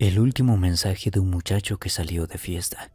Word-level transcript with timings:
El 0.00 0.20
último 0.20 0.56
mensaje 0.56 1.10
de 1.10 1.18
un 1.18 1.28
muchacho 1.28 1.78
que 1.78 1.88
salió 1.88 2.28
de 2.28 2.38
fiesta. 2.38 2.92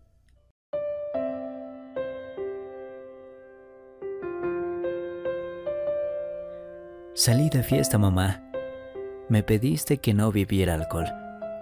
Salí 7.14 7.50
de 7.50 7.62
fiesta, 7.62 7.98
mamá. 7.98 8.50
Me 9.28 9.44
pediste 9.44 9.98
que 9.98 10.14
no 10.14 10.32
bebiera 10.32 10.76
alcohol. 10.76 11.08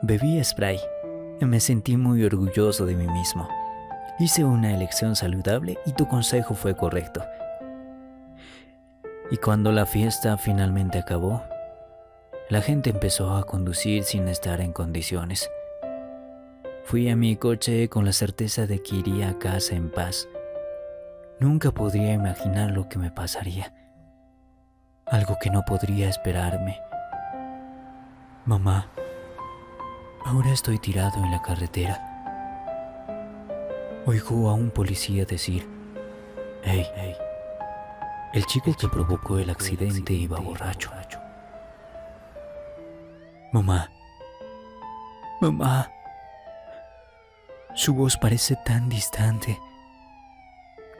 Bebí 0.04 0.40
spray. 0.44 0.80
Me 1.40 1.60
sentí 1.60 1.98
muy 1.98 2.24
orgulloso 2.24 2.86
de 2.86 2.94
mí 2.94 3.08
mismo. 3.08 3.50
Hice 4.20 4.44
una 4.44 4.76
elección 4.76 5.16
saludable 5.16 5.80
y 5.88 5.94
tu 5.94 6.08
consejo 6.08 6.54
fue 6.54 6.76
correcto. 6.78 7.26
Y 9.32 9.38
cuando 9.38 9.72
la 9.72 9.88
fiesta 9.88 10.38
finalmente 10.38 11.00
acabó, 11.00 11.44
la 12.52 12.62
gente 12.62 12.90
empezó 12.90 13.34
a 13.38 13.46
conducir 13.46 14.04
sin 14.04 14.28
estar 14.28 14.60
en 14.60 14.74
condiciones. 14.74 15.50
Fui 16.84 17.10
a 17.10 17.16
mi 17.16 17.38
coche 17.38 17.88
con 17.88 18.04
la 18.04 18.12
certeza 18.12 18.68
de 18.68 18.84
que 18.84 18.98
iría 18.98 19.30
a 19.30 19.40
casa 19.40 19.74
en 19.74 19.90
paz. 19.90 20.28
Nunca 21.40 21.72
podría 21.72 22.12
imaginar 22.12 22.72
lo 22.72 22.90
que 22.90 23.00
me 23.00 23.10
pasaría. 23.10 23.74
Algo 25.06 25.38
que 25.42 25.50
no 25.50 25.62
podría 25.66 26.10
esperarme. 26.10 26.78
Mamá, 28.46 28.90
ahora 30.26 30.52
estoy 30.52 30.78
tirado 30.78 31.24
en 31.24 31.32
la 31.32 31.42
carretera. 31.42 32.02
Oigo 34.06 34.50
a 34.50 34.56
un 34.56 34.72
policía 34.72 35.24
decir, 35.24 35.66
hey, 36.64 36.86
hey, 36.98 37.16
el 38.34 38.46
chico 38.46 38.76
que 38.78 38.90
provocó 38.90 39.40
el 39.40 39.50
accidente 39.50 40.12
iba 40.12 40.38
borracho. 40.38 40.92
Mamá, 43.52 43.92
mamá, 45.42 45.92
su 47.76 47.94
voz 47.94 48.16
parece 48.16 48.56
tan 48.56 48.88
distante. 48.88 49.60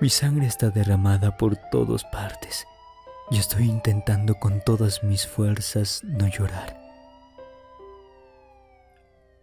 Mi 0.02 0.10
sangre 0.10 0.48
está 0.48 0.70
derramada 0.70 1.38
por 1.38 1.56
todas 1.56 2.04
partes 2.04 2.68
y 3.30 3.38
estoy 3.38 3.70
intentando 3.70 4.38
con 4.38 4.60
todas 4.60 5.02
mis 5.02 5.26
fuerzas 5.26 6.02
no 6.04 6.28
llorar. 6.28 6.78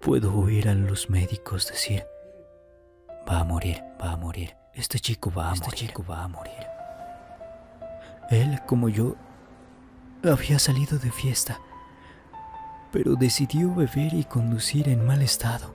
Puedo 0.01 0.39
oír 0.39 0.69
a 0.69 0.75
los 0.75 1.09
médicos 1.09 1.67
decir, 1.67 2.05
va 3.27 3.41
a 3.41 3.45
morir, 3.45 3.83
va 3.99 4.13
a 4.13 4.17
morir, 4.19 4.55
este 4.75 4.99
chico 4.99 5.33
va 5.33 5.49
a 5.49 5.55
este 5.55 5.65
morir, 5.65 5.81
chico 5.81 6.05
va 6.07 6.25
a 6.25 6.29
morir. 6.29 6.67
Él, 8.29 8.61
como 8.67 8.91
yo, 8.91 9.17
había 10.23 10.59
salido 10.59 10.99
de 10.99 11.11
fiesta 11.11 11.59
pero 12.93 13.15
decidió 13.15 13.75
beber 13.75 14.15
y 14.15 14.25
conducir 14.25 14.89
en 14.89 15.07
mal 15.07 15.23
estado. 15.23 15.75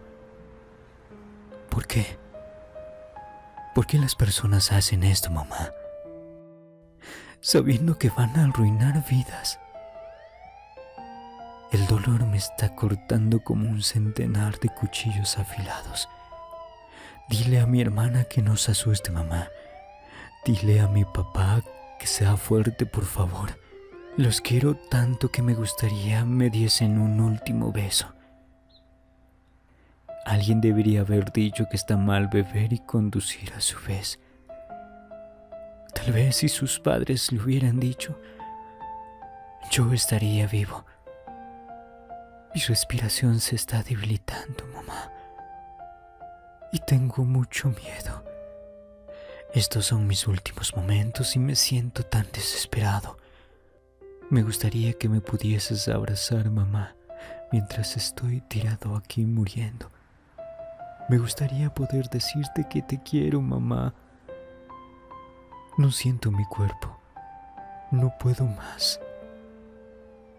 ¿Por 1.69 1.87
qué? 1.87 2.17
¿Por 3.73 3.87
qué 3.87 3.97
las 3.97 4.15
personas 4.15 4.71
hacen 4.71 5.03
esto, 5.03 5.31
mamá? 5.31 5.71
Sabiendo 7.41 7.97
que 7.97 8.09
van 8.09 8.37
a 8.37 8.45
arruinar 8.45 9.03
vidas. 9.09 9.59
El 11.71 11.87
dolor 11.87 12.25
me 12.27 12.37
está 12.37 12.75
cortando 12.75 13.43
como 13.43 13.67
un 13.67 13.81
centenar 13.81 14.59
de 14.59 14.69
cuchillos 14.69 15.39
afilados. 15.39 16.07
Dile 17.29 17.59
a 17.59 17.65
mi 17.65 17.81
hermana 17.81 18.25
que 18.25 18.43
no 18.43 18.57
se 18.57 18.71
asuste, 18.71 19.11
mamá. 19.11 19.47
Dile 20.45 20.81
a 20.81 20.87
mi 20.87 21.03
papá 21.03 21.63
que 21.99 22.05
sea 22.05 22.37
fuerte, 22.37 22.85
por 22.85 23.05
favor. 23.05 23.62
Los 24.15 24.41
quiero 24.41 24.75
tanto 24.75 25.31
que 25.31 25.41
me 25.41 25.55
gustaría 25.55 26.23
me 26.23 26.51
diesen 26.51 26.99
un 26.99 27.19
último 27.19 27.71
beso. 27.71 28.13
Alguien 30.23 30.61
debería 30.61 31.01
haber 31.01 31.31
dicho 31.31 31.65
que 31.67 31.75
está 31.75 31.97
mal 31.97 32.27
beber 32.27 32.73
y 32.73 32.77
conducir 32.77 33.51
a 33.53 33.59
su 33.59 33.79
vez. 33.79 34.19
Tal 35.95 36.13
vez 36.13 36.35
si 36.35 36.47
sus 36.47 36.79
padres 36.79 37.31
le 37.31 37.41
hubieran 37.41 37.79
dicho, 37.79 38.15
yo 39.71 39.91
estaría 39.91 40.45
vivo. 40.45 40.85
Mi 42.53 42.61
respiración 42.61 43.39
se 43.39 43.55
está 43.55 43.81
debilitando, 43.81 44.67
mamá. 44.75 45.11
Y 46.71 46.77
tengo 46.81 47.25
mucho 47.25 47.69
miedo. 47.69 48.23
Estos 49.55 49.87
son 49.87 50.05
mis 50.05 50.27
últimos 50.27 50.75
momentos 50.75 51.35
y 51.35 51.39
me 51.39 51.55
siento 51.55 52.03
tan 52.03 52.27
desesperado. 52.31 53.17
Me 54.33 54.41
gustaría 54.41 54.93
que 54.93 55.07
me 55.09 55.21
pudieses 55.21 55.87
abrazar, 55.87 56.49
mamá, 56.49 56.95
mientras 57.51 57.95
estoy 57.97 58.41
tirado 58.41 58.95
aquí 58.95 59.27
muriendo. 59.27 59.91
Me 61.07 61.19
gustaría 61.19 61.71
poder 61.71 62.09
decirte 62.09 62.67
que 62.67 62.81
te 62.81 62.99
quiero, 63.03 63.41
mamá. 63.41 63.93
No 65.77 65.91
siento 65.91 66.31
mi 66.31 66.45
cuerpo. 66.45 66.99
No 67.91 68.11
puedo 68.17 68.45
más. 68.45 68.99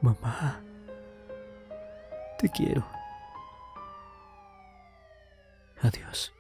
Mamá, 0.01 0.61
te 2.41 2.49
quiero. 2.49 2.85
Adiós. 5.83 6.34